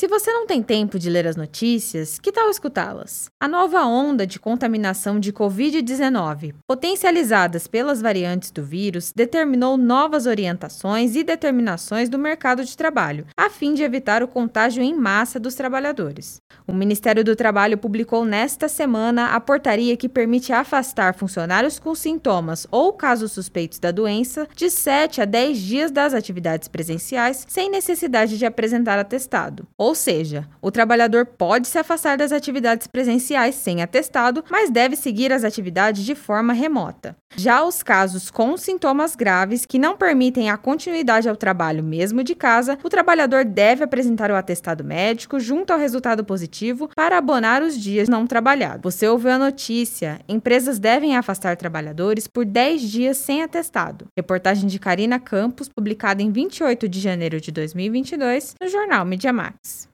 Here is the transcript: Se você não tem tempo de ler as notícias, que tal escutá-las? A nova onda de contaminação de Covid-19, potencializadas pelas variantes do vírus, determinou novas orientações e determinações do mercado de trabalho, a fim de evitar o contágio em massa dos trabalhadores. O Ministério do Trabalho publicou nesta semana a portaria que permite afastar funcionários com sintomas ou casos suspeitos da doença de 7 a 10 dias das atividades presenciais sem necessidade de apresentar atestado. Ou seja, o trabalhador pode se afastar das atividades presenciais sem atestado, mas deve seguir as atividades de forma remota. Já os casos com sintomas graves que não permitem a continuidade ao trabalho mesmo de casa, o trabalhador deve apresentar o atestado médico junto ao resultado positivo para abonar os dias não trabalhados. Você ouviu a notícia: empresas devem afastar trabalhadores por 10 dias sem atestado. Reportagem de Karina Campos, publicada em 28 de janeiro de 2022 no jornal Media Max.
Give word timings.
Se 0.00 0.08
você 0.08 0.32
não 0.32 0.46
tem 0.46 0.62
tempo 0.62 0.98
de 0.98 1.10
ler 1.10 1.26
as 1.26 1.36
notícias, 1.36 2.18
que 2.18 2.32
tal 2.32 2.48
escutá-las? 2.48 3.30
A 3.38 3.46
nova 3.46 3.84
onda 3.84 4.26
de 4.26 4.40
contaminação 4.40 5.20
de 5.20 5.30
Covid-19, 5.30 6.54
potencializadas 6.66 7.66
pelas 7.66 8.00
variantes 8.00 8.50
do 8.50 8.64
vírus, 8.64 9.12
determinou 9.14 9.76
novas 9.76 10.24
orientações 10.24 11.16
e 11.16 11.22
determinações 11.22 12.08
do 12.08 12.18
mercado 12.18 12.64
de 12.64 12.74
trabalho, 12.74 13.26
a 13.36 13.50
fim 13.50 13.74
de 13.74 13.82
evitar 13.82 14.22
o 14.22 14.28
contágio 14.28 14.82
em 14.82 14.94
massa 14.94 15.38
dos 15.38 15.54
trabalhadores. 15.54 16.40
O 16.66 16.72
Ministério 16.72 17.22
do 17.22 17.36
Trabalho 17.36 17.76
publicou 17.76 18.24
nesta 18.24 18.68
semana 18.68 19.34
a 19.34 19.40
portaria 19.40 19.98
que 19.98 20.08
permite 20.08 20.50
afastar 20.50 21.14
funcionários 21.14 21.78
com 21.78 21.94
sintomas 21.94 22.66
ou 22.70 22.94
casos 22.94 23.32
suspeitos 23.32 23.78
da 23.78 23.90
doença 23.90 24.48
de 24.56 24.70
7 24.70 25.20
a 25.20 25.26
10 25.26 25.58
dias 25.58 25.90
das 25.90 26.14
atividades 26.14 26.68
presenciais 26.68 27.44
sem 27.46 27.70
necessidade 27.70 28.38
de 28.38 28.46
apresentar 28.46 28.98
atestado. 28.98 29.66
Ou 29.76 29.89
seja, 29.94 30.46
o 30.60 30.70
trabalhador 30.70 31.26
pode 31.26 31.68
se 31.68 31.78
afastar 31.78 32.16
das 32.16 32.32
atividades 32.32 32.86
presenciais 32.86 33.54
sem 33.54 33.82
atestado, 33.82 34.44
mas 34.50 34.70
deve 34.70 34.96
seguir 34.96 35.32
as 35.32 35.44
atividades 35.44 36.04
de 36.04 36.14
forma 36.14 36.52
remota. 36.52 37.16
Já 37.36 37.64
os 37.64 37.82
casos 37.82 38.28
com 38.28 38.56
sintomas 38.56 39.14
graves 39.14 39.64
que 39.64 39.78
não 39.78 39.96
permitem 39.96 40.50
a 40.50 40.56
continuidade 40.56 41.28
ao 41.28 41.36
trabalho 41.36 41.82
mesmo 41.82 42.24
de 42.24 42.34
casa, 42.34 42.76
o 42.82 42.88
trabalhador 42.88 43.44
deve 43.44 43.84
apresentar 43.84 44.30
o 44.30 44.34
atestado 44.34 44.82
médico 44.82 45.38
junto 45.38 45.72
ao 45.72 45.78
resultado 45.78 46.24
positivo 46.24 46.90
para 46.94 47.18
abonar 47.18 47.62
os 47.62 47.78
dias 47.80 48.08
não 48.08 48.26
trabalhados. 48.26 48.82
Você 48.82 49.06
ouviu 49.06 49.30
a 49.30 49.38
notícia: 49.38 50.20
empresas 50.28 50.78
devem 50.78 51.16
afastar 51.16 51.56
trabalhadores 51.56 52.26
por 52.26 52.44
10 52.44 52.82
dias 52.82 53.16
sem 53.16 53.42
atestado. 53.42 54.08
Reportagem 54.16 54.68
de 54.68 54.78
Karina 54.78 55.20
Campos, 55.20 55.68
publicada 55.68 56.22
em 56.22 56.32
28 56.32 56.88
de 56.88 57.00
janeiro 57.00 57.40
de 57.40 57.52
2022 57.52 58.56
no 58.60 58.68
jornal 58.68 59.04
Media 59.04 59.32
Max. 59.32 59.79